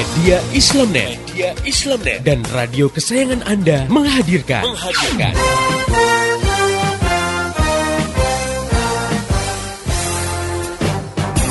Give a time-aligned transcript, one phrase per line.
[0.00, 5.36] Media Islamnet, Media Islamnet dan radio kesayangan Anda menghadirkan menghadirkan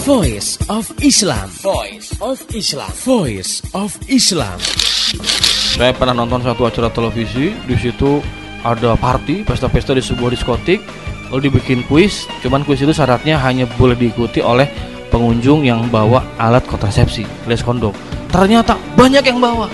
[0.02, 1.46] Voice of Islam.
[1.62, 2.90] Voice of Islam.
[3.06, 4.58] Voice of Islam.
[5.78, 8.18] Saya pernah nonton satu acara televisi, di situ
[8.66, 10.82] ada party, pesta-pesta di sebuah diskotik,
[11.30, 12.26] lalu dibikin kuis.
[12.42, 14.66] Cuman kuis itu syaratnya hanya boleh diikuti oleh
[15.14, 17.94] pengunjung yang bawa alat kontrasepsi, alias kondom.
[18.30, 19.66] Ternyata banyak yang bawa.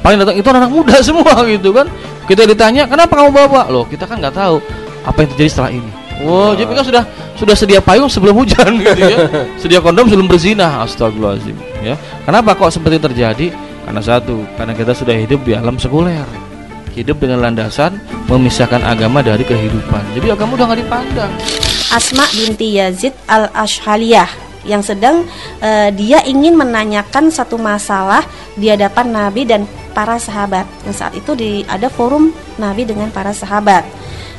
[0.00, 1.88] Paling datang itu anak muda semua gitu kan.
[2.28, 4.60] Kita ditanya, "Kenapa kamu bawa?" Loh, kita kan nggak tahu
[5.04, 5.90] apa yang terjadi setelah ini.
[6.20, 7.04] Wow, jadi kan sudah
[7.40, 9.18] sudah sedia payung sebelum hujan gitu ya.
[9.56, 10.84] Sedia kondom sebelum berzina.
[10.84, 11.96] Astagfirullahaladzim ya.
[12.28, 13.46] Kenapa kok seperti terjadi?
[13.88, 16.28] Karena satu, karena kita sudah hidup di alam sekuler.
[16.92, 17.96] Hidup dengan landasan
[18.28, 20.02] memisahkan agama dari kehidupan.
[20.12, 21.32] Jadi agama udah nggak dipandang.
[21.90, 25.24] Asma binti Yazid al Ashhaliyah yang sedang
[25.60, 28.24] uh, dia ingin menanyakan satu masalah
[28.56, 30.68] di hadapan Nabi dan para sahabat.
[30.84, 33.82] Dan saat itu di ada forum Nabi dengan para sahabat.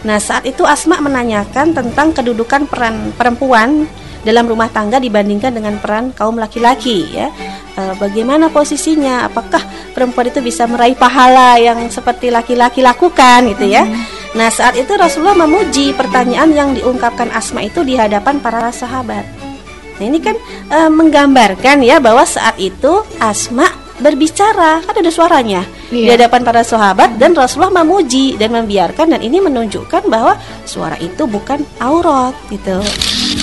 [0.01, 3.85] Nah, saat itu Asma menanyakan tentang kedudukan peran perempuan
[4.21, 7.29] dalam rumah tangga dibandingkan dengan peran kaum laki-laki ya.
[7.77, 9.29] E, bagaimana posisinya?
[9.29, 9.61] Apakah
[9.93, 13.85] perempuan itu bisa meraih pahala yang seperti laki-laki lakukan gitu ya?
[13.85, 14.01] Hmm.
[14.37, 19.40] Nah, saat itu Rasulullah memuji pertanyaan yang diungkapkan Asma itu di hadapan para sahabat.
[19.99, 20.35] Nah, ini kan
[20.69, 23.67] e, menggambarkan ya bahwa saat itu Asma
[24.01, 25.61] berbicara, kan ada suaranya
[25.93, 26.05] iya.
[26.05, 31.29] di hadapan para sahabat dan Rasulullah memuji dan membiarkan dan ini menunjukkan bahwa suara itu
[31.29, 32.81] bukan aurat gitu.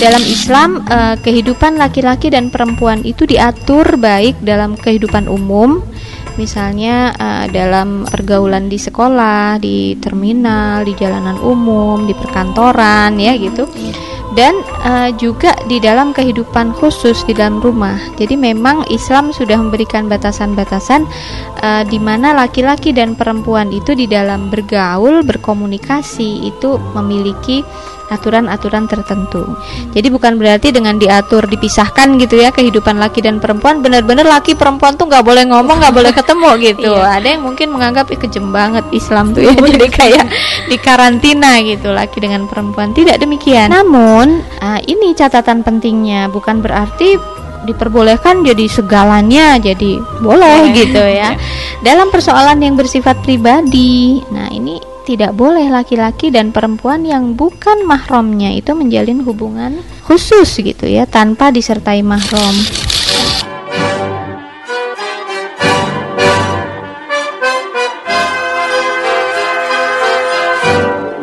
[0.03, 5.79] Dalam Islam eh, kehidupan laki-laki dan perempuan itu diatur baik dalam kehidupan umum
[6.39, 13.67] misalnya uh, dalam pergaulan di sekolah, di terminal, di jalanan umum, di perkantoran ya gitu.
[14.37, 17.97] Dan uh, juga di dalam kehidupan khusus di dalam rumah.
[18.21, 21.09] Jadi memang Islam sudah memberikan batasan-batasan
[21.65, 27.65] uh, di mana laki-laki dan perempuan itu di dalam bergaul, berkomunikasi itu memiliki
[28.09, 29.45] aturan-aturan tertentu.
[29.93, 34.97] Jadi bukan berarti dengan diatur dipisahkan gitu ya kehidupan laki dan perempuan benar-benar laki perempuan
[34.97, 36.93] tuh nggak boleh ngomong nggak boleh ketemu gitu.
[36.93, 37.21] iya.
[37.21, 40.27] Ada yang mungkin menganggap Ih, kejem banget Islam tuh ya jadi kayak
[40.73, 43.69] di karantina gitu laki dengan perempuan tidak demikian.
[43.71, 51.35] Namun uh, ini catatan pentingnya bukan berarti diperbolehkan jadi segalanya jadi boleh gitu ya.
[51.87, 54.23] Dalam persoalan yang bersifat pribadi.
[54.31, 60.85] Nah, ini tidak boleh laki-laki dan perempuan yang bukan mahramnya itu menjalin hubungan khusus gitu
[60.85, 62.53] ya tanpa disertai mahram.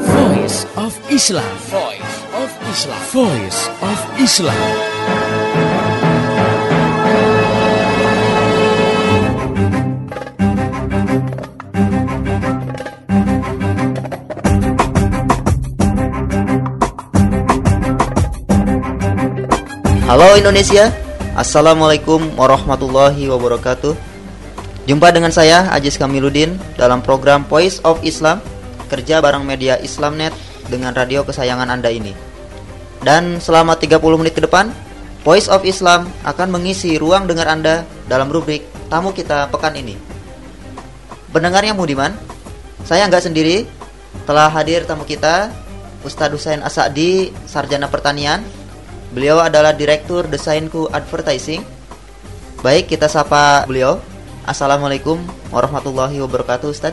[0.02, 1.54] Voice of Islam.
[1.70, 3.02] Voice of Islam.
[3.14, 5.65] Voice of Islam.
[20.06, 20.94] Halo Indonesia,
[21.34, 23.98] Assalamualaikum warahmatullahi wabarakatuh.
[24.86, 28.38] Jumpa dengan saya Ajis Kamiludin dalam program Voice of Islam
[28.86, 30.30] Kerja bareng media Islamnet
[30.70, 32.14] dengan radio kesayangan Anda ini.
[33.02, 34.70] Dan selama 30 menit ke depan
[35.26, 38.62] Voice of Islam akan mengisi ruang dengar Anda dalam rubrik
[38.94, 39.98] Tamu Kita Pekan ini.
[41.34, 42.14] Pendengarnya Mudiman,
[42.86, 43.66] saya nggak sendiri
[44.30, 45.50] Telah hadir tamu kita
[46.06, 48.65] Ustadz Husain Asadi, Sarjana Pertanian
[49.16, 51.64] Beliau adalah Direktur Desainku Advertising.
[52.60, 54.04] Baik, kita sapa beliau.
[54.44, 55.24] Assalamualaikum
[55.56, 56.92] warahmatullahi wabarakatuh, Ustaz.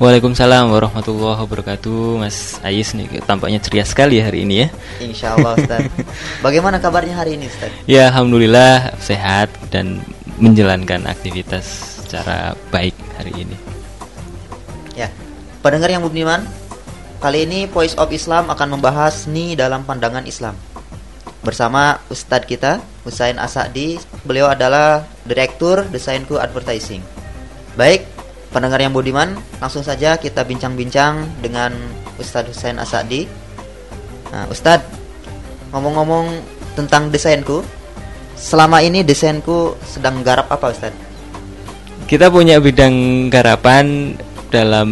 [0.00, 4.68] Waalaikumsalam warahmatullahi wabarakatuh, Mas Ais nih tampaknya ceria sekali hari ini ya.
[4.96, 5.84] Insya Allah, Ustaz.
[6.46, 7.68] Bagaimana kabarnya hari ini, Ustaz?
[7.84, 10.00] Ya, alhamdulillah sehat dan
[10.40, 11.68] menjalankan aktivitas
[12.00, 13.56] secara baik hari ini.
[14.96, 15.12] Ya,
[15.60, 16.48] pendengar yang budiman,
[17.20, 20.56] kali ini Voice of Islam akan membahas nih dalam pandangan Islam
[21.48, 23.96] bersama Ustadz kita Husain Asadi.
[24.28, 27.00] Beliau adalah Direktur Desainku Advertising.
[27.72, 28.04] Baik,
[28.52, 31.72] pendengar yang budiman, langsung saja kita bincang-bincang dengan
[32.20, 33.24] Ustadz Husain Asadi.
[34.28, 34.84] Nah, Ustadz,
[35.72, 36.36] ngomong-ngomong
[36.76, 37.64] tentang desainku,
[38.36, 41.00] selama ini desainku sedang garap apa Ustadz?
[42.04, 44.12] Kita punya bidang garapan
[44.52, 44.90] dalam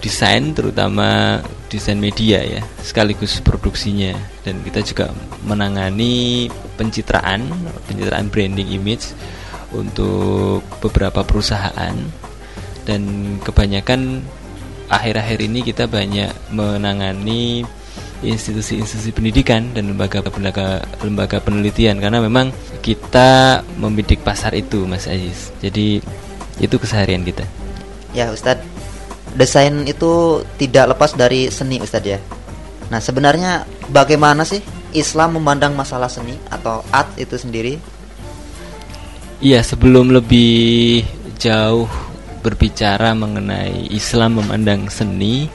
[0.00, 1.40] desain terutama
[1.74, 4.14] desain media ya sekaligus produksinya
[4.46, 5.10] dan kita juga
[5.42, 6.46] menangani
[6.78, 7.50] pencitraan
[7.90, 9.10] pencitraan branding image
[9.74, 11.94] untuk beberapa perusahaan
[12.86, 13.02] dan
[13.42, 14.22] kebanyakan
[14.86, 17.66] akhir-akhir ini kita banyak menangani
[18.24, 25.52] institusi-institusi pendidikan dan lembaga-lembaga lembaga penelitian karena memang kita membidik pasar itu Mas Aziz.
[25.60, 26.00] Jadi
[26.62, 27.44] itu keseharian kita.
[28.16, 28.64] Ya Ustadz,
[29.34, 32.18] desain itu tidak lepas dari seni Ustadz ya.
[32.88, 34.62] Nah sebenarnya bagaimana sih
[34.94, 37.76] Islam memandang masalah seni atau art itu sendiri?
[39.42, 41.02] Iya sebelum lebih
[41.36, 41.90] jauh
[42.40, 45.50] berbicara mengenai Islam memandang seni,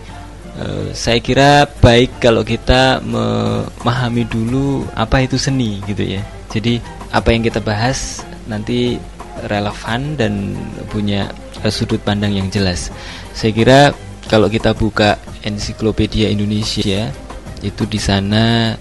[0.60, 6.22] eh, saya kira baik kalau kita memahami dulu apa itu seni gitu ya.
[6.50, 6.82] Jadi
[7.14, 8.98] apa yang kita bahas nanti
[9.46, 10.58] relevan dan
[10.90, 11.32] punya
[11.64, 12.92] uh, sudut pandang yang jelas.
[13.34, 13.80] Saya kira
[14.30, 17.10] kalau kita buka ensiklopedia Indonesia
[17.64, 18.76] itu di sana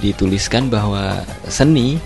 [0.00, 2.00] dituliskan bahwa seni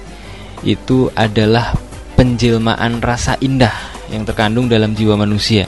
[0.66, 1.74] itu adalah
[2.14, 3.74] penjelmaan rasa indah
[4.10, 5.66] yang terkandung dalam jiwa manusia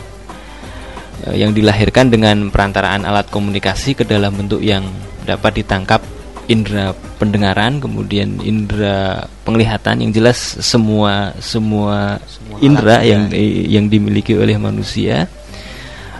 [1.26, 4.86] uh, yang dilahirkan dengan perantaraan alat komunikasi ke dalam bentuk yang
[5.26, 6.02] dapat ditangkap
[6.46, 13.80] indera pendengaran kemudian indera penglihatan yang jelas semua semua, semua indera yang ya.
[13.80, 15.26] yang dimiliki oleh manusia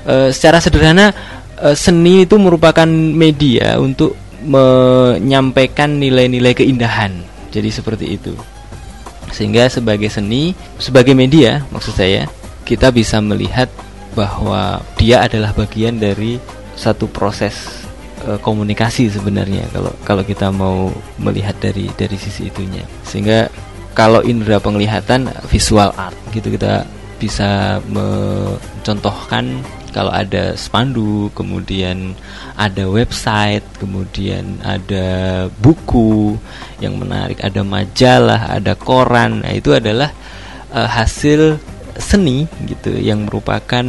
[0.07, 1.11] e, secara sederhana
[1.59, 4.15] e, seni itu merupakan media untuk
[4.47, 7.13] menyampaikan nilai-nilai keindahan.
[7.51, 8.33] Jadi seperti itu.
[9.35, 12.31] Sehingga sebagai seni sebagai media maksud saya
[12.63, 13.67] kita bisa melihat
[14.15, 16.39] bahwa dia adalah bagian dari
[16.79, 17.85] satu proses
[18.25, 20.89] uh, komunikasi sebenarnya kalau kalau kita mau
[21.21, 22.87] melihat dari dari sisi itunya.
[23.03, 23.51] Sehingga
[23.97, 26.85] kalau indera penglihatan visual art gitu kita
[27.17, 29.65] bisa mencontohkan
[29.97, 32.13] kalau ada spanduk, kemudian
[32.53, 35.09] ada website, kemudian ada
[35.57, 36.37] buku
[36.85, 39.41] yang menarik, ada majalah, ada koran.
[39.41, 40.13] Nah, itu adalah
[40.69, 41.57] uh, hasil
[41.97, 43.89] seni gitu yang merupakan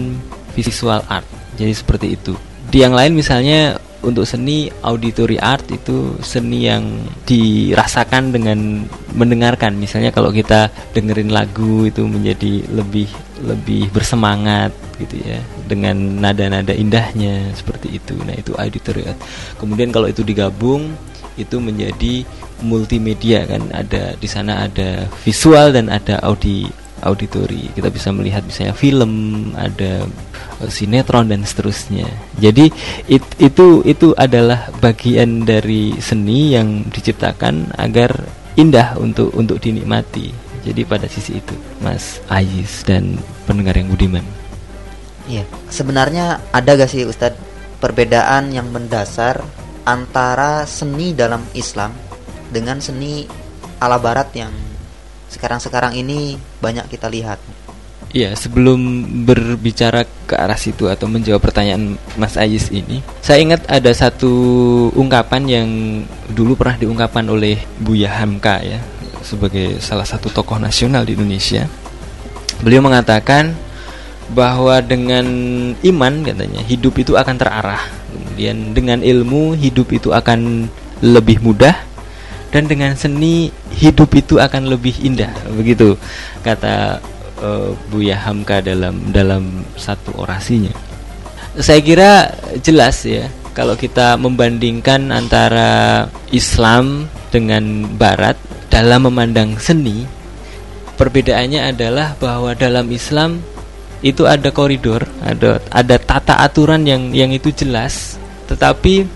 [0.56, 1.28] visual art.
[1.60, 2.40] Jadi seperti itu.
[2.72, 8.86] Di yang lain misalnya untuk seni auditory art itu seni yang dirasakan dengan
[9.18, 13.10] mendengarkan misalnya kalau kita dengerin lagu itu menjadi lebih
[13.42, 14.70] lebih bersemangat
[15.02, 18.16] gitu ya dengan nada-nada indahnya seperti itu.
[18.24, 19.20] Nah itu auditory art
[19.60, 20.96] kemudian kalau itu digabung
[21.38, 22.26] itu menjadi
[22.66, 23.70] multimedia kan?
[23.70, 26.66] Ada di sana ada visual dan ada audi
[27.06, 27.70] auditori.
[27.78, 29.12] Kita bisa melihat misalnya film
[29.54, 30.06] ada
[30.62, 32.10] uh, sinetron dan seterusnya.
[32.42, 32.74] Jadi
[33.06, 38.14] it, itu itu adalah bagian dari seni yang diciptakan agar
[38.58, 40.34] indah untuk untuk dinikmati.
[40.66, 43.16] Jadi pada sisi itu Mas Ayis dan
[43.48, 44.26] pendengar yang budiman
[45.28, 47.38] iya sebenarnya ada gak sih Ustadz
[47.78, 49.44] perbedaan yang mendasar
[49.88, 51.94] antara seni dalam Islam
[52.52, 53.24] dengan seni
[53.80, 54.52] ala Barat yang
[55.28, 57.40] sekarang-sekarang ini banyak kita lihat.
[58.16, 63.92] Iya, sebelum berbicara ke arah situ atau menjawab pertanyaan Mas Ayis ini, saya ingat ada
[63.92, 64.32] satu
[64.96, 65.70] ungkapan yang
[66.32, 68.80] dulu pernah diungkapkan oleh Buya Hamka ya,
[69.28, 71.68] sebagai salah satu tokoh nasional di Indonesia.
[72.64, 73.54] Beliau mengatakan
[74.32, 75.26] bahwa dengan
[75.80, 77.84] iman katanya hidup itu akan terarah.
[78.12, 80.68] Kemudian dengan ilmu hidup itu akan
[81.00, 81.76] lebih mudah.
[82.48, 85.32] Dan dengan seni hidup itu akan lebih indah.
[85.52, 86.00] Begitu
[86.48, 87.04] kata
[87.44, 90.72] uh, Buya Hamka dalam dalam satu orasinya.
[91.60, 92.12] Saya kira
[92.64, 98.38] jelas ya kalau kita membandingkan antara Islam dengan Barat
[98.70, 100.06] dalam memandang seni
[100.98, 103.42] perbedaannya adalah bahwa dalam Islam
[104.06, 109.08] itu ada koridor ada ada tata aturan yang yang itu jelas tetapi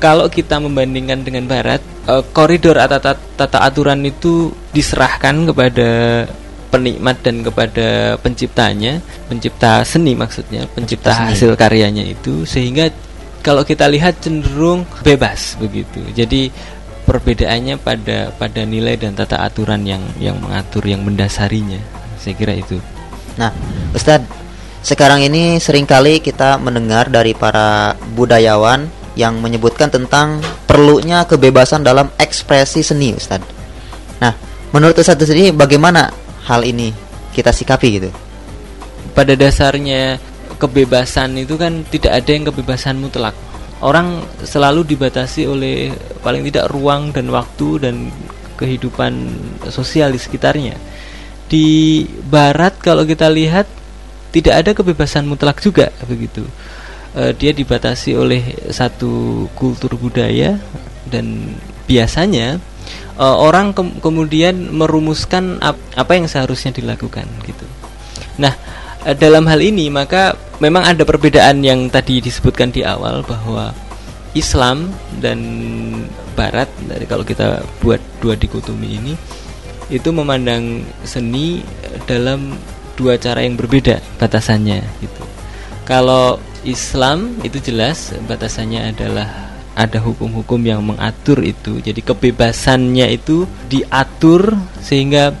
[0.00, 6.24] kalau kita membandingkan dengan Barat uh, koridor atau tata, tata aturan itu diserahkan kepada
[6.72, 11.36] penikmat dan kepada penciptanya, pencipta seni maksudnya, pencipta seni.
[11.36, 12.88] hasil karyanya itu sehingga
[13.44, 16.00] kalau kita lihat cenderung bebas begitu.
[16.16, 16.48] Jadi
[17.04, 21.80] perbedaannya pada pada nilai dan tata aturan yang yang mengatur yang mendasarinya.
[22.16, 22.80] Saya kira itu.
[23.38, 23.54] Nah,
[23.94, 24.26] Ustadz,
[24.80, 32.08] sekarang ini sering kali kita mendengar dari para budayawan yang menyebutkan tentang perlunya kebebasan dalam
[32.16, 33.44] ekspresi seni Ustaz.
[34.22, 34.32] Nah,
[34.72, 36.08] menurut Ustaz sendiri bagaimana
[36.48, 36.94] hal ini
[37.36, 38.10] kita sikapi gitu?
[39.12, 40.16] Pada dasarnya
[40.56, 43.36] kebebasan itu kan tidak ada yang kebebasan mutlak.
[43.80, 48.12] Orang selalu dibatasi oleh paling tidak ruang dan waktu dan
[48.60, 49.12] kehidupan
[49.72, 50.76] sosial di sekitarnya.
[51.50, 53.66] Di barat kalau kita lihat
[54.30, 56.46] tidak ada kebebasan mutlak juga begitu
[57.14, 60.58] uh, dia dibatasi oleh satu kultur budaya
[61.10, 61.56] dan
[61.90, 62.62] biasanya
[63.18, 67.66] uh, orang ke kemudian merumuskan ap apa yang seharusnya dilakukan gitu.
[68.38, 68.54] Nah,
[69.06, 73.74] uh, dalam hal ini maka memang ada perbedaan yang tadi disebutkan di awal bahwa
[74.30, 75.40] Islam dan
[76.38, 79.12] Barat dari kalau kita buat dua dikotomi ini
[79.90, 81.60] itu memandang seni
[82.06, 82.54] dalam
[82.94, 85.22] dua cara yang berbeda batasannya gitu.
[85.84, 91.80] Kalau Islam itu jelas batasannya adalah ada hukum-hukum yang mengatur itu.
[91.80, 94.54] Jadi kebebasannya itu diatur
[94.84, 95.32] sehingga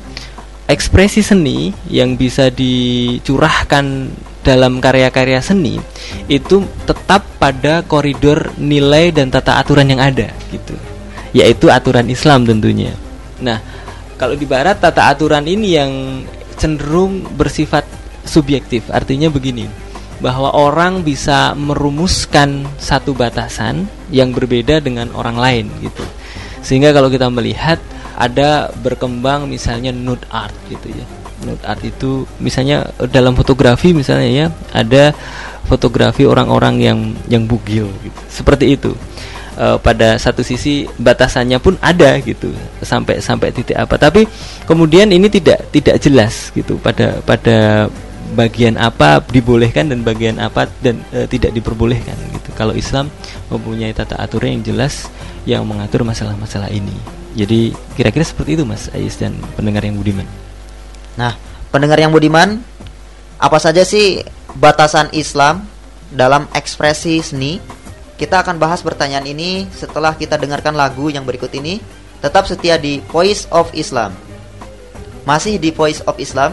[0.70, 5.76] ekspresi seni yang bisa dicurahkan dalam karya-karya seni
[6.24, 10.72] itu tetap pada koridor nilai dan tata aturan yang ada gitu.
[11.36, 12.96] Yaitu aturan Islam tentunya.
[13.44, 13.60] Nah,
[14.20, 15.92] kalau di barat tata aturan ini yang
[16.60, 17.88] cenderung bersifat
[18.28, 18.84] subjektif.
[18.92, 19.64] Artinya begini,
[20.20, 26.04] bahwa orang bisa merumuskan satu batasan yang berbeda dengan orang lain gitu.
[26.60, 27.80] Sehingga kalau kita melihat
[28.20, 31.08] ada berkembang misalnya nude art gitu ya.
[31.48, 34.46] Nude art itu misalnya dalam fotografi misalnya ya,
[34.76, 35.16] ada
[35.64, 36.98] fotografi orang-orang yang
[37.32, 38.20] yang bugil gitu.
[38.28, 38.92] Seperti itu
[39.60, 42.48] uh, pada satu sisi batasannya pun ada gitu
[42.80, 44.24] sampai sampai titik apa tapi
[44.64, 47.86] kemudian ini tidak tidak jelas gitu pada pada
[48.30, 52.54] bagian apa dibolehkan dan bagian apa dan e, tidak diperbolehkan gitu.
[52.54, 53.10] Kalau Islam
[53.50, 55.10] mempunyai tata aturan yang jelas
[55.44, 56.94] yang mengatur masalah-masalah ini.
[57.34, 60.26] Jadi kira-kira seperti itu Mas Ais dan pendengar yang budiman.
[61.18, 61.34] Nah,
[61.74, 62.62] pendengar yang budiman,
[63.38, 64.22] apa saja sih
[64.58, 65.66] batasan Islam
[66.10, 67.62] dalam ekspresi seni
[68.20, 71.80] kita akan bahas pertanyaan ini setelah kita dengarkan lagu yang berikut ini.
[72.20, 74.12] Tetap setia di Voice of Islam.
[75.24, 76.52] Masih di Voice of Islam,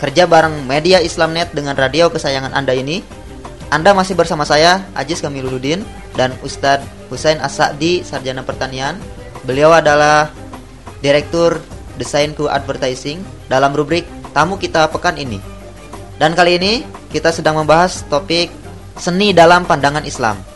[0.00, 3.04] kerja bareng media Islamnet dengan radio kesayangan Anda ini.
[3.68, 5.84] Anda masih bersama saya, Ajis Kamiludin,
[6.16, 8.96] dan Ustadz Husain Asadi, Sarjana Pertanian.
[9.44, 10.32] Beliau adalah
[11.04, 11.60] Direktur
[12.00, 13.20] Desain Ku Advertising
[13.52, 15.36] dalam rubrik Tamu Kita Pekan ini.
[16.16, 18.48] Dan kali ini kita sedang membahas topik
[18.96, 20.55] seni dalam pandangan Islam.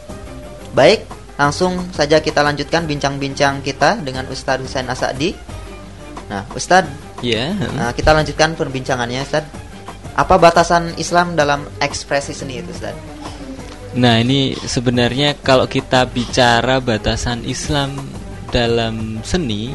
[0.71, 1.03] Baik,
[1.35, 5.35] langsung saja kita lanjutkan bincang-bincang kita dengan Ustadz Husain Asadi.
[6.31, 7.71] Nah, Ustadz, ya, yeah.
[7.75, 9.51] nah, kita lanjutkan perbincangannya, Ustadz.
[10.15, 13.03] Apa batasan Islam dalam ekspresi seni itu, Ustadz?
[13.99, 17.99] Nah, ini sebenarnya kalau kita bicara batasan Islam
[18.55, 19.75] dalam seni,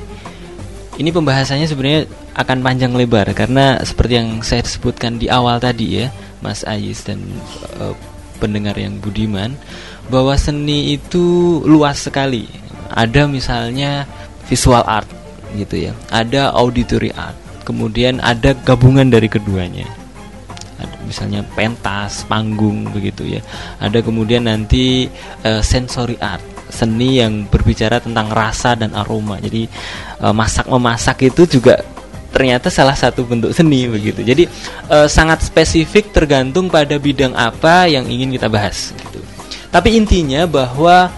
[0.96, 2.08] ini pembahasannya sebenarnya
[2.40, 6.08] akan panjang lebar karena seperti yang saya sebutkan di awal tadi ya,
[6.40, 7.20] Mas Ayis dan
[7.84, 7.92] uh,
[8.40, 9.56] pendengar yang budiman
[10.10, 12.48] bahwa seni itu luas sekali.
[12.94, 14.06] Ada misalnya
[14.46, 15.10] visual art
[15.58, 15.94] gitu ya.
[16.14, 17.36] Ada auditory art.
[17.66, 19.90] Kemudian ada gabungan dari keduanya.
[20.78, 23.42] Ada misalnya pentas, panggung begitu ya.
[23.82, 25.10] Ada kemudian nanti
[25.42, 29.42] uh, sensory art seni yang berbicara tentang rasa dan aroma.
[29.42, 29.66] Jadi
[30.22, 31.82] uh, masak memasak itu juga
[32.36, 34.22] ternyata salah satu bentuk seni begitu.
[34.22, 34.44] Jadi
[34.92, 39.25] uh, sangat spesifik tergantung pada bidang apa yang ingin kita bahas gitu.
[39.70, 41.10] Tapi intinya bahwa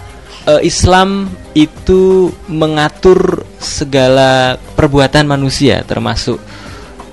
[0.44, 6.38] e, Islam itu mengatur segala perbuatan manusia termasuk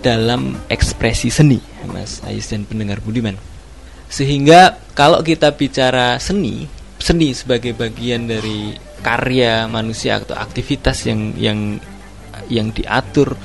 [0.06, 1.58] dalam ekspresi seni,
[1.90, 3.36] Mas Ais dan pendengar Budiman.
[4.06, 6.70] Sehingga kalau kita bicara seni,
[7.02, 11.60] seni sebagai bagian dari karya manusia atau aktivitas yang yang
[12.50, 13.38] yang diatur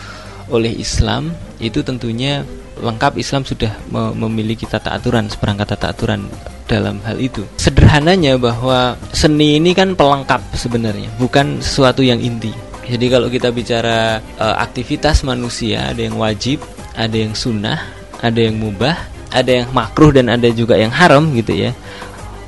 [0.49, 2.45] oleh Islam itu tentunya
[2.79, 3.73] lengkap Islam sudah
[4.15, 6.31] memiliki tata aturan seperangkat tata aturan
[6.71, 7.43] dalam hal itu.
[7.59, 12.55] Sederhananya bahwa seni ini kan pelengkap sebenarnya, bukan sesuatu yang inti.
[12.87, 16.63] Jadi kalau kita bicara e, aktivitas manusia, ada yang wajib,
[16.95, 17.87] ada yang sunnah,
[18.23, 18.99] ada yang mubah,
[19.31, 21.71] ada yang makruh dan ada juga yang haram gitu ya.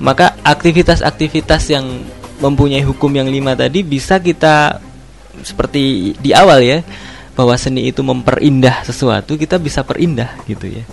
[0.03, 1.87] Maka aktivitas-aktivitas yang
[2.43, 4.83] mempunyai hukum yang lima tadi bisa kita
[5.47, 6.83] seperti di awal ya
[7.33, 10.85] bahwa seni itu memperindah sesuatu kita bisa perindah gitu ya.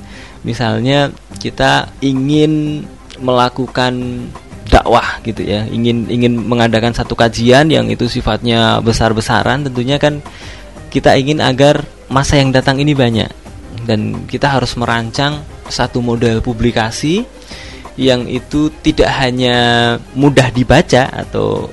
[0.43, 2.83] Misalnya kita ingin
[3.19, 4.25] melakukan
[4.69, 10.21] dakwah gitu ya ingin ingin mengadakan satu kajian yang itu sifatnya besar-besaran tentunya kan
[10.93, 13.29] kita ingin agar masa yang datang ini banyak.
[13.85, 17.25] Dan kita harus merancang satu model publikasi
[17.99, 19.57] yang itu tidak hanya
[20.13, 21.69] mudah dibaca atau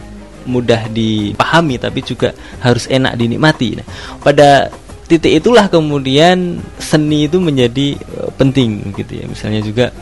[0.47, 3.83] mudah dipahami tapi juga harus enak dinikmati.
[3.83, 3.87] Nah,
[4.23, 4.71] pada
[5.07, 9.25] titik itulah kemudian seni itu menjadi eh, penting gitu ya.
[9.27, 9.93] Misalnya juga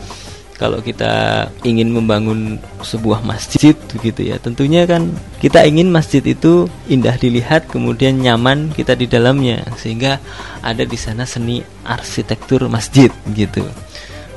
[0.55, 5.11] kalau kita ingin membangun sebuah masjid begitu ya tentunya kan
[5.43, 10.23] kita ingin masjid itu indah dilihat kemudian nyaman kita di dalamnya sehingga
[10.63, 13.67] ada di sana seni arsitektur masjid gitu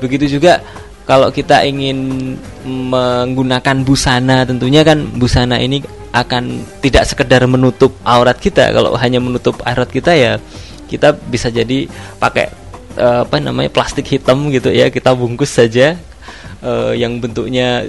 [0.02, 0.62] begitu juga
[1.08, 2.36] kalau kita ingin
[2.68, 5.80] menggunakan busana tentunya kan busana ini
[6.12, 8.68] akan tidak sekedar menutup aurat kita.
[8.76, 10.36] Kalau hanya menutup aurat kita ya
[10.84, 11.88] kita bisa jadi
[12.20, 12.52] pakai
[12.98, 14.92] apa namanya plastik hitam gitu ya.
[14.92, 15.96] Kita bungkus saja
[16.60, 17.88] uh, yang bentuknya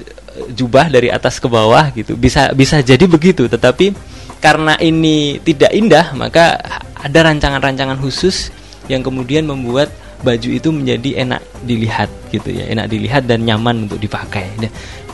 [0.56, 2.16] jubah dari atas ke bawah gitu.
[2.16, 3.52] Bisa bisa jadi begitu.
[3.52, 3.92] Tetapi
[4.40, 6.56] karena ini tidak indah maka
[6.96, 8.48] ada rancangan-rancangan khusus
[8.88, 14.00] yang kemudian membuat baju itu menjadi enak dilihat gitu ya enak dilihat dan nyaman untuk
[14.00, 14.48] dipakai.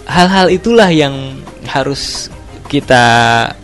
[0.05, 2.29] Hal-hal itulah yang harus
[2.65, 3.05] kita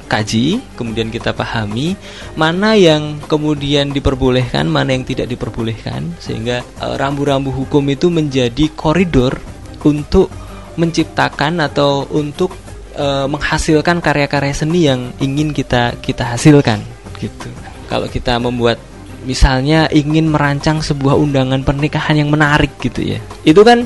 [0.05, 1.97] kaji kemudian kita pahami
[2.37, 9.41] mana yang kemudian diperbolehkan mana yang tidak diperbolehkan sehingga eh, rambu-rambu hukum itu menjadi koridor
[9.81, 10.29] untuk
[10.77, 12.53] menciptakan atau untuk
[12.93, 16.83] eh, menghasilkan karya-karya seni yang ingin kita kita hasilkan
[17.17, 17.49] gitu.
[17.89, 18.79] Kalau kita membuat
[19.23, 23.19] misalnya ingin merancang sebuah undangan pernikahan yang menarik gitu ya.
[23.45, 23.85] Itu kan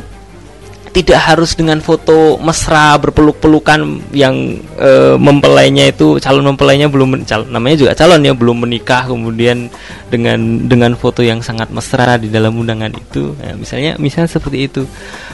[0.96, 7.52] tidak harus dengan foto mesra berpeluk-pelukan yang e, mempelainya itu calon mempelainya belum men- cal-
[7.52, 9.68] namanya juga calon ya belum menikah kemudian
[10.08, 10.40] dengan
[10.72, 13.36] dengan foto yang sangat mesra di dalam undangan itu.
[13.36, 14.88] Nah, misalnya misalnya seperti itu.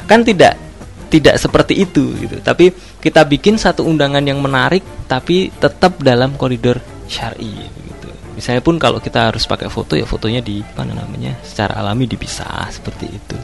[0.09, 0.57] Kan tidak
[1.13, 2.41] tidak seperti itu gitu.
[2.41, 7.80] Tapi kita bikin satu undangan yang menarik tapi tetap dalam koridor syar'i
[8.33, 12.69] misalnya pun kalau kita harus pakai foto ya fotonya di apa namanya secara alami dipisah
[12.71, 13.37] seperti itu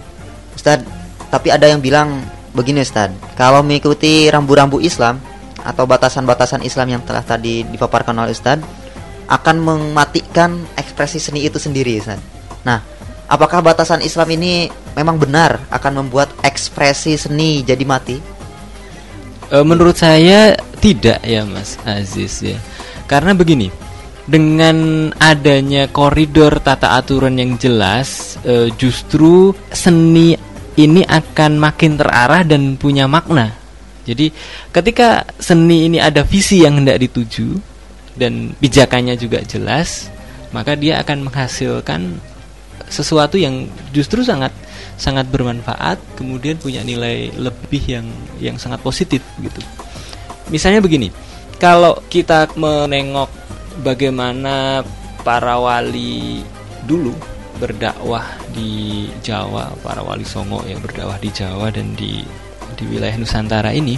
[0.58, 0.90] Ustadz,
[1.30, 2.18] tapi ada yang bilang
[2.58, 5.22] begini Ustadz, kalau mengikuti rambu-rambu Islam
[5.62, 8.66] atau batasan-batasan Islam yang telah tadi dipaparkan oleh Ustadz
[9.30, 12.26] akan mematikan ekspresi seni itu sendiri Ustadz.
[12.66, 12.82] Nah,
[13.30, 14.66] apakah batasan Islam ini
[14.98, 18.18] memang benar akan membuat ekspresi seni jadi mati?
[19.48, 22.58] E, menurut saya tidak ya Mas Aziz ya.
[23.06, 23.72] Karena begini,
[24.28, 30.36] dengan adanya koridor tata aturan yang jelas, e, justru seni
[30.78, 33.56] ini akan makin terarah dan punya makna.
[34.04, 34.32] Jadi,
[34.72, 37.56] ketika seni ini ada visi yang hendak dituju
[38.20, 40.12] dan pijakannya juga jelas,
[40.52, 42.20] maka dia akan menghasilkan
[42.88, 44.52] sesuatu yang justru sangat
[44.96, 48.08] sangat bermanfaat, kemudian punya nilai lebih yang
[48.40, 49.60] yang sangat positif gitu.
[50.48, 51.12] Misalnya begini,
[51.60, 53.47] kalau kita menengok
[53.82, 54.82] bagaimana
[55.22, 56.42] para wali
[56.88, 57.14] dulu
[57.58, 62.22] berdakwah di Jawa, para wali Songo yang berdakwah di Jawa dan di
[62.78, 63.98] di wilayah Nusantara ini,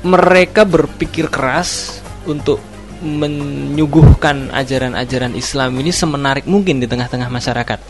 [0.00, 2.58] mereka berpikir keras untuk
[3.04, 7.80] menyuguhkan ajaran-ajaran Islam ini semenarik mungkin di tengah-tengah masyarakat.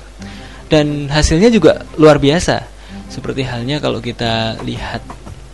[0.66, 2.66] Dan hasilnya juga luar biasa.
[3.06, 4.98] Seperti halnya kalau kita lihat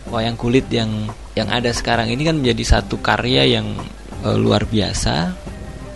[0.09, 0.89] wayang kulit yang
[1.37, 3.77] yang ada sekarang ini kan menjadi satu karya yang
[4.25, 5.33] e, luar biasa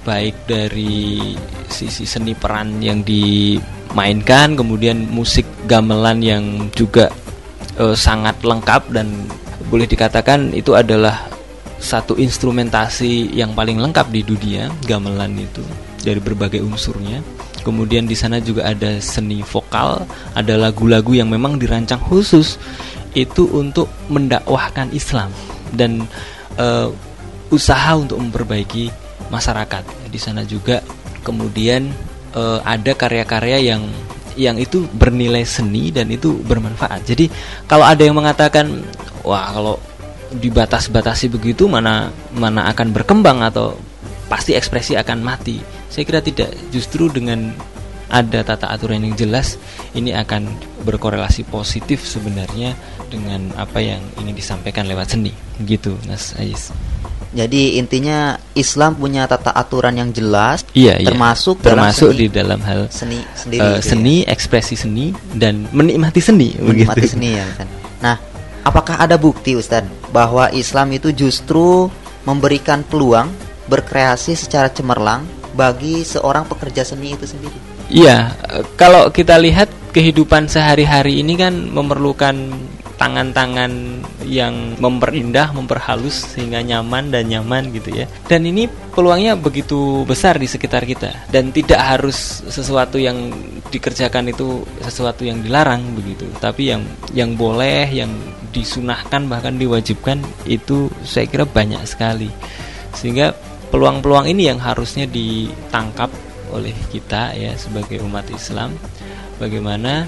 [0.08, 1.36] baik dari
[1.68, 7.12] sisi seni peran yang dimainkan kemudian musik gamelan yang juga
[7.76, 9.12] e, sangat lengkap dan
[9.68, 11.28] boleh dikatakan itu adalah
[11.78, 15.62] satu instrumentasi yang paling lengkap di dunia gamelan itu
[16.02, 17.20] dari berbagai unsurnya.
[17.62, 22.56] Kemudian di sana juga ada seni vokal ada lagu-lagu yang memang dirancang khusus
[23.12, 25.28] itu untuk mendakwahkan Islam
[25.76, 26.08] dan
[26.56, 26.88] e,
[27.52, 28.88] usaha untuk memperbaiki
[29.28, 30.82] masyarakat di sana juga.
[31.22, 31.92] Kemudian
[32.32, 33.84] e, ada karya-karya yang
[34.38, 37.04] yang itu bernilai seni dan itu bermanfaat.
[37.04, 37.28] Jadi
[37.66, 38.70] kalau ada yang mengatakan
[39.26, 39.76] wah kalau
[40.32, 43.76] dibatas-batasi begitu mana mana akan berkembang atau
[44.30, 45.60] pasti ekspresi akan mati.
[45.90, 46.54] Saya kira tidak.
[46.70, 47.52] Justru dengan
[48.08, 49.60] ada tata aturan yang jelas
[49.92, 50.48] ini akan
[50.88, 52.72] berkorelasi positif sebenarnya
[53.12, 55.34] dengan apa yang ingin disampaikan lewat seni.
[55.64, 56.72] Gitu Mas Ais
[57.36, 62.38] Jadi intinya Islam punya tata aturan yang jelas, iya iya termasuk termasuk dalam di seni,
[62.40, 63.60] dalam hal seni sendiri.
[63.60, 63.84] eh, gitu ya.
[63.84, 67.20] seni ekspresi seni dan menikmati seni menikmati begitu.
[67.20, 67.68] seni ya Ustaz.
[68.00, 68.16] Nah,
[68.64, 69.84] apakah ada bukti Ustaz
[70.16, 71.92] bahwa Islam itu justru
[72.24, 73.28] memberikan peluang
[73.68, 77.60] berkreasi secara cemerlang bagi seorang pekerja seni itu sendiri?
[77.92, 82.36] Iya, eh, kalau kita lihat kehidupan sehari-hari ini kan memerlukan
[82.98, 88.10] tangan-tangan yang memperindah, memperhalus sehingga nyaman dan nyaman gitu ya.
[88.26, 93.30] Dan ini peluangnya begitu besar di sekitar kita dan tidak harus sesuatu yang
[93.70, 96.84] dikerjakan itu sesuatu yang dilarang begitu, tapi yang
[97.14, 98.10] yang boleh, yang
[98.52, 100.18] disunahkan bahkan diwajibkan
[100.50, 102.34] itu saya kira banyak sekali.
[102.98, 103.38] Sehingga
[103.70, 106.10] peluang-peluang ini yang harusnya ditangkap
[106.50, 108.72] oleh kita ya sebagai umat Islam
[109.38, 110.08] bagaimana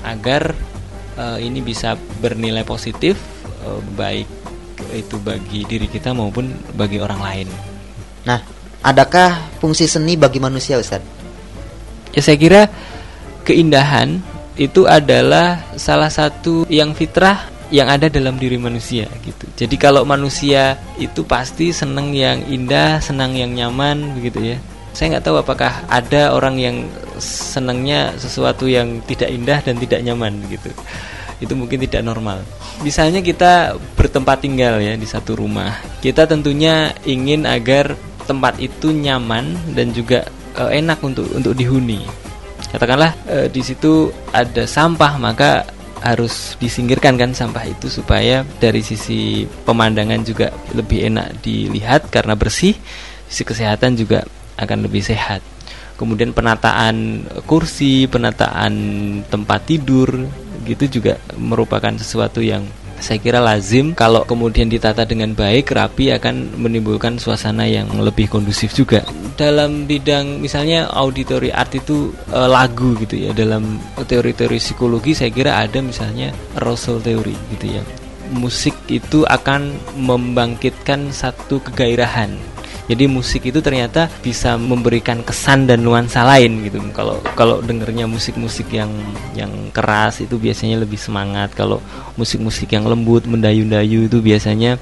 [0.00, 0.56] agar
[1.18, 3.18] eh, ini bisa bernilai positif
[3.66, 4.28] eh, baik
[4.94, 7.48] itu bagi diri kita maupun bagi orang lain.
[8.24, 8.38] Nah,
[8.80, 11.02] adakah fungsi seni bagi manusia Ustaz?
[12.14, 12.62] Ya saya kira
[13.42, 14.22] keindahan
[14.58, 19.44] itu adalah salah satu yang fitrah yang ada dalam diri manusia gitu.
[19.54, 24.58] Jadi kalau manusia itu pasti senang yang indah, senang yang nyaman begitu ya.
[24.98, 26.76] Saya nggak tahu apakah ada orang yang
[27.22, 30.74] senangnya sesuatu yang tidak indah dan tidak nyaman gitu.
[31.38, 32.42] itu mungkin tidak normal.
[32.82, 35.70] Misalnya kita bertempat tinggal ya di satu rumah,
[36.02, 37.94] kita tentunya ingin agar
[38.26, 40.26] tempat itu nyaman dan juga
[40.58, 42.02] uh, enak untuk untuk dihuni.
[42.74, 45.62] Katakanlah uh, di situ ada sampah, maka
[46.02, 52.74] harus disingkirkan kan sampah itu supaya dari sisi pemandangan juga lebih enak dilihat karena bersih,
[53.30, 54.26] sisi kesehatan juga
[54.58, 55.40] akan lebih sehat.
[55.98, 58.74] Kemudian penataan kursi, penataan
[59.26, 60.30] tempat tidur
[60.62, 62.62] gitu juga merupakan sesuatu yang
[62.98, 63.94] saya kira lazim.
[63.94, 69.06] Kalau kemudian ditata dengan baik rapi akan menimbulkan suasana yang lebih kondusif juga.
[69.38, 73.30] Dalam bidang misalnya auditory art itu e, lagu gitu ya.
[73.34, 77.82] Dalam teori-teori psikologi saya kira ada misalnya arousal theory gitu ya.
[78.28, 82.57] Musik itu akan membangkitkan satu kegairahan
[82.88, 86.80] jadi musik itu ternyata bisa memberikan kesan dan nuansa lain gitu.
[86.96, 88.88] Kalau kalau dengernya musik-musik yang
[89.36, 91.52] yang keras itu biasanya lebih semangat.
[91.52, 91.84] Kalau
[92.16, 94.80] musik-musik yang lembut, mendayu-dayu itu biasanya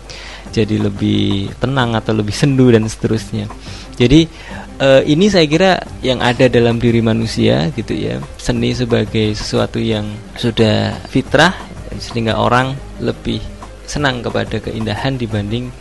[0.54, 3.50] jadi lebih tenang atau lebih sendu dan seterusnya.
[3.98, 4.30] Jadi
[4.78, 8.22] uh, ini saya kira yang ada dalam diri manusia gitu ya.
[8.38, 10.06] Seni sebagai sesuatu yang
[10.38, 11.58] sudah fitrah
[11.98, 13.42] sehingga orang lebih
[13.86, 15.74] senang kepada keindahan dibanding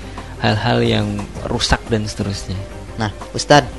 [0.46, 1.08] hal-hal yang
[1.50, 2.58] rusak dan seterusnya.
[3.02, 3.72] Nah, Ustadz,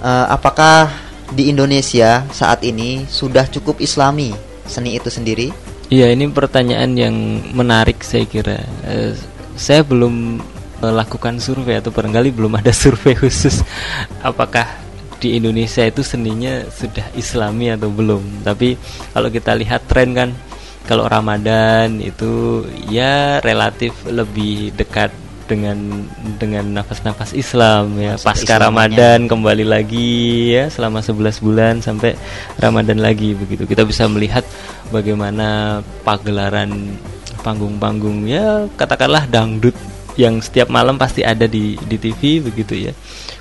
[0.00, 0.88] uh, apakah
[1.36, 4.32] di Indonesia saat ini sudah cukup Islami
[4.64, 5.52] seni itu sendiri?
[5.92, 7.14] Iya, ini pertanyaan yang
[7.52, 8.64] menarik saya kira.
[8.82, 9.12] Uh,
[9.54, 10.40] saya belum
[10.80, 13.64] melakukan survei atau barangkali belum ada survei khusus
[14.20, 14.68] apakah
[15.16, 18.44] di Indonesia itu seninya sudah Islami atau belum.
[18.44, 18.76] Tapi
[19.16, 20.30] kalau kita lihat tren kan
[20.84, 25.10] kalau Ramadan itu ya relatif lebih dekat
[25.46, 25.78] dengan
[26.36, 28.18] dengan nafas-nafas Islam ya.
[28.18, 32.18] Pasca Ramadan kembali lagi ya selama 11 bulan sampai
[32.58, 33.64] Ramadan lagi begitu.
[33.64, 34.42] Kita bisa melihat
[34.90, 36.98] bagaimana pagelaran
[37.40, 39.74] panggung-panggung ya katakanlah dangdut
[40.18, 42.92] yang setiap malam pasti ada di di TV begitu ya.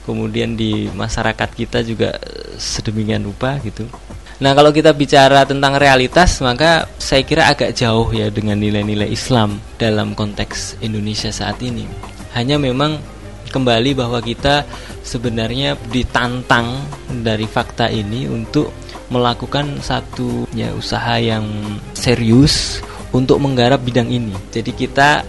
[0.06, 2.14] Kemudian di masyarakat kita juga
[2.62, 3.90] sedemikian rupa gitu
[4.36, 9.64] Nah, kalau kita bicara tentang realitas, maka saya kira agak jauh ya dengan nilai-nilai Islam
[9.80, 11.88] dalam konteks Indonesia saat ini.
[12.36, 13.00] Hanya memang
[13.48, 14.68] kembali bahwa kita
[15.08, 16.84] sebenarnya ditantang
[17.24, 18.76] dari fakta ini untuk
[19.08, 21.48] melakukan satu ya usaha yang
[21.96, 22.84] serius
[23.16, 24.36] untuk menggarap bidang ini.
[24.52, 25.24] Jadi kita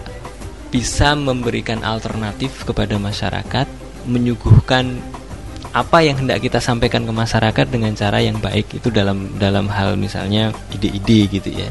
[0.67, 3.71] bisa memberikan alternatif kepada masyarakat,
[4.03, 4.99] menyuguhkan
[5.77, 9.93] apa yang hendak kita sampaikan ke masyarakat dengan cara yang baik itu dalam dalam hal
[9.93, 11.69] misalnya ide-ide gitu ya.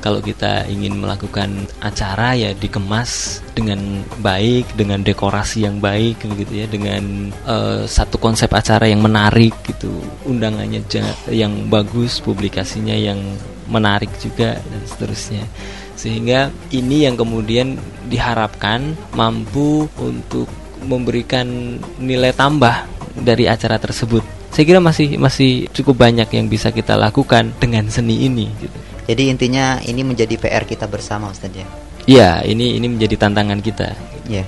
[0.00, 6.68] Kalau kita ingin melakukan acara ya dikemas dengan baik dengan dekorasi yang baik gitu ya
[6.68, 9.88] dengan uh, satu konsep acara yang menarik gitu
[10.28, 10.84] undangannya
[11.32, 13.16] yang bagus publikasinya yang
[13.68, 15.44] menarik juga dan seterusnya.
[15.96, 17.80] Sehingga ini yang kemudian
[18.12, 20.52] diharapkan mampu untuk
[20.84, 24.22] memberikan nilai tambah dari acara tersebut.
[24.50, 28.50] Saya kira masih masih cukup banyak yang bisa kita lakukan dengan seni ini.
[28.58, 28.76] Gitu.
[29.10, 31.66] Jadi intinya ini menjadi PR kita bersama Ustaz ya.
[32.04, 33.96] Iya, ini ini menjadi tantangan kita.
[34.28, 34.44] Iya.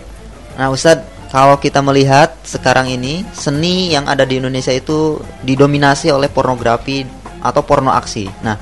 [0.57, 1.03] Nah Ustaz,
[1.33, 7.03] kalau kita melihat sekarang ini seni yang ada di Indonesia itu didominasi oleh pornografi
[7.43, 8.31] atau porno aksi.
[8.47, 8.57] Nah,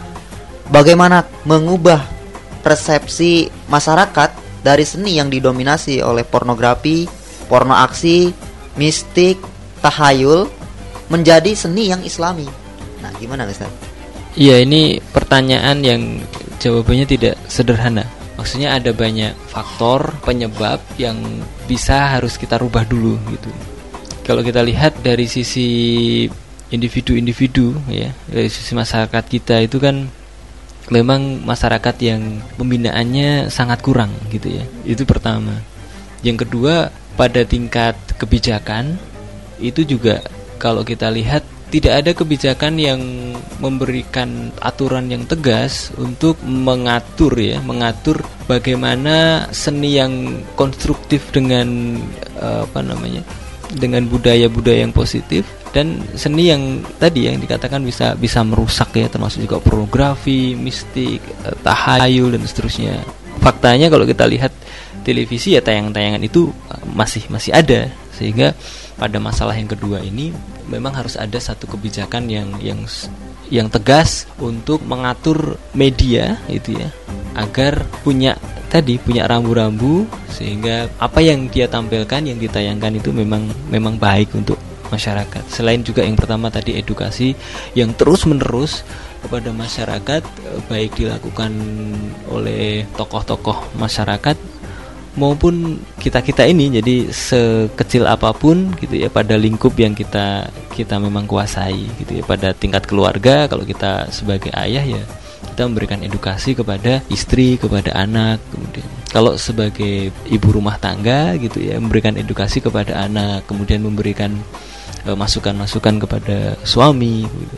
[0.72, 2.00] bagaimana mengubah
[2.64, 4.30] persepsi masyarakat
[4.64, 7.04] dari seni yang didominasi oleh pornografi,
[7.46, 8.32] porno aksi,
[8.80, 9.38] mistik,
[9.84, 10.48] tahayul
[11.12, 12.48] menjadi seni yang islami.
[13.04, 13.68] Nah, gimana Ustaz?
[14.34, 16.24] Iya, ini pertanyaan yang
[16.58, 18.08] jawabannya tidak sederhana.
[18.34, 21.20] Maksudnya ada banyak faktor penyebab yang
[21.70, 23.52] bisa harus kita rubah dulu gitu.
[24.24, 25.68] Kalau kita lihat dari sisi
[26.72, 30.08] individu-individu ya, dari sisi masyarakat kita itu kan
[30.90, 34.64] memang masyarakat yang pembinaannya sangat kurang gitu ya.
[34.82, 35.54] Itu pertama.
[36.24, 38.98] Yang kedua, pada tingkat kebijakan
[39.60, 40.24] itu juga
[40.58, 43.00] kalau kita lihat tidak ada kebijakan yang
[43.58, 51.98] memberikan aturan yang tegas untuk mengatur ya, mengatur bagaimana seni yang konstruktif dengan
[52.38, 53.26] apa namanya?
[53.74, 55.42] dengan budaya-budaya yang positif
[55.74, 61.56] dan seni yang tadi yang dikatakan bisa bisa merusak ya termasuk juga pornografi, mistik, eh,
[61.66, 63.02] tahayul dan seterusnya.
[63.42, 64.54] Faktanya kalau kita lihat
[65.02, 68.54] televisi ya tayangan-tayangan itu eh, masih masih ada sehingga
[68.94, 70.30] pada masalah yang kedua ini
[70.70, 72.80] memang harus ada satu kebijakan yang yang
[73.52, 76.88] yang tegas untuk mengatur media itu ya
[77.34, 78.38] agar punya
[78.70, 84.58] tadi punya rambu-rambu sehingga apa yang dia tampilkan yang ditayangkan itu memang memang baik untuk
[84.90, 85.42] masyarakat.
[85.50, 87.34] Selain juga yang pertama tadi edukasi
[87.74, 88.86] yang terus-menerus
[89.22, 91.52] kepada masyarakat eh, baik dilakukan
[92.30, 94.36] oleh tokoh-tokoh masyarakat
[95.14, 101.30] maupun kita-kita ini jadi sekecil apa pun gitu ya pada lingkup yang kita kita memang
[101.30, 105.02] kuasai gitu ya pada tingkat keluarga kalau kita sebagai ayah ya
[105.54, 111.78] kita memberikan edukasi kepada istri kepada anak kemudian kalau sebagai ibu rumah tangga gitu ya
[111.78, 114.34] memberikan edukasi kepada anak kemudian memberikan
[115.06, 117.56] eh, masukan-masukan kepada suami gitu.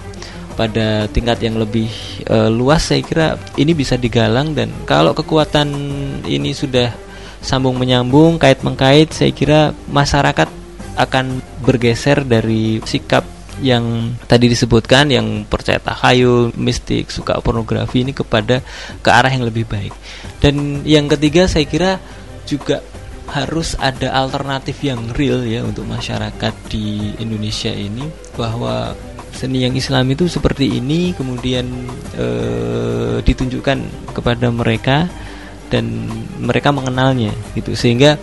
[0.60, 1.92] pada tingkat yang lebih
[2.32, 5.68] uh, luas saya kira ini bisa digalang dan kalau kekuatan
[6.24, 7.05] ini sudah
[7.40, 10.48] sambung menyambung kait mengkait saya kira masyarakat
[10.96, 13.24] akan bergeser dari sikap
[13.60, 18.60] yang tadi disebutkan yang percaya tahayul, mistik, suka pornografi ini kepada
[19.00, 19.96] ke arah yang lebih baik.
[20.44, 21.96] Dan yang ketiga saya kira
[22.44, 22.84] juga
[23.26, 28.06] harus ada alternatif yang real ya untuk masyarakat di Indonesia ini
[28.38, 28.94] bahwa
[29.34, 31.66] seni yang Islam itu seperti ini kemudian
[32.14, 32.26] e,
[33.20, 33.78] ditunjukkan
[34.14, 35.10] kepada mereka
[35.72, 36.08] dan
[36.40, 37.74] mereka mengenalnya gitu.
[37.74, 38.20] Sehingga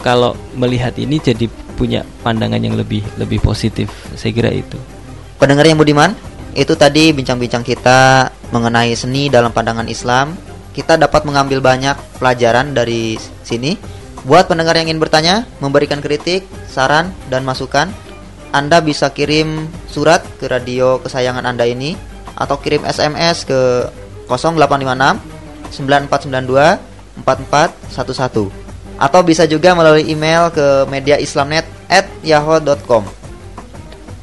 [0.00, 3.90] kalau melihat ini jadi punya pandangan yang lebih lebih positif.
[4.16, 4.78] Saya kira itu.
[5.36, 6.16] Pendengar yang budiman
[6.56, 10.32] itu tadi bincang-bincang kita mengenai seni dalam pandangan Islam.
[10.72, 13.76] Kita dapat mengambil banyak pelajaran dari sini.
[14.26, 17.88] Buat pendengar yang ingin bertanya memberikan kritik saran dan masukan
[18.56, 21.92] anda bisa kirim surat ke radio kesayangan Anda ini
[22.32, 23.84] atau kirim SMS ke
[24.32, 25.35] 0856
[25.72, 33.04] 9492 4411 atau bisa juga melalui email ke mediaislamnet at yahoo.com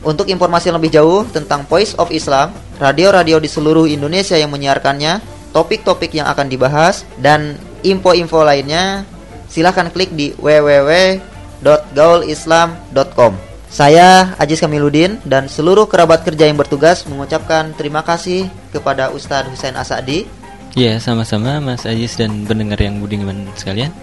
[0.04, 5.24] Untuk informasi lebih jauh tentang Voice of Islam, radio-radio di seluruh Indonesia yang menyiarkannya,
[5.56, 7.56] topik-topik yang akan dibahas, dan
[7.88, 9.08] info-info lainnya,
[9.48, 13.32] silahkan klik di www.gaulislam.com
[13.72, 19.80] Saya Ajis Kamiludin dan seluruh kerabat kerja yang bertugas mengucapkan terima kasih kepada Ustadz Husain
[19.80, 20.43] Asadi
[20.74, 23.94] Ya, sama-sama Mas Ajis dan pendengar yang budiman sekalian.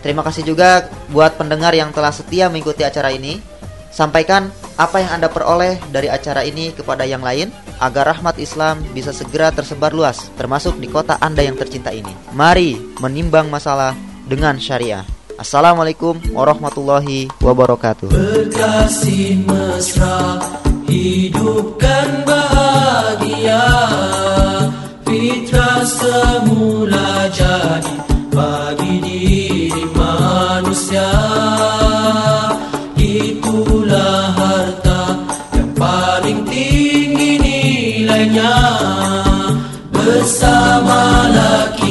[0.00, 3.36] Terima kasih juga buat pendengar yang telah setia mengikuti acara ini.
[3.92, 7.48] Sampaikan apa yang Anda peroleh dari acara ini kepada yang lain
[7.80, 12.12] agar rahmat Islam bisa segera tersebar luas termasuk di kota Anda yang tercinta ini.
[12.32, 13.96] Mari menimbang masalah
[14.28, 15.04] dengan syariah.
[15.36, 18.08] Assalamualaikum warahmatullahi wabarakatuh.
[18.08, 20.40] Berkasih mesra,
[20.88, 23.64] hidupkan bahagia
[25.06, 27.94] fitrah semula jadi
[28.34, 31.08] bagi diri manusia.
[32.98, 35.02] Itulah harta
[35.54, 38.58] yang paling tinggi nilainya.
[39.94, 41.85] Bersamalah kita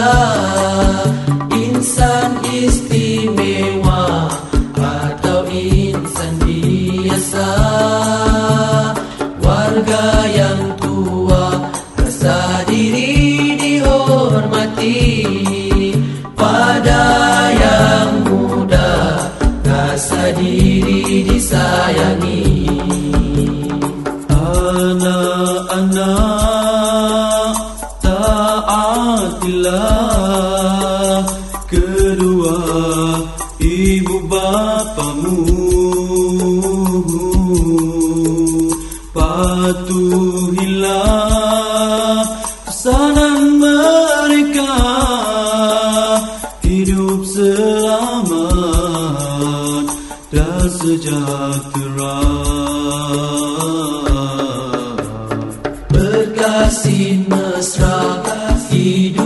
[0.00, 0.25] love.
[58.86, 59.25] Hidupkan